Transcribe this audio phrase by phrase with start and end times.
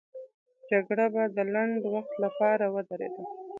[0.69, 3.23] جګړه به د لنډ وخت لپاره ودرېده.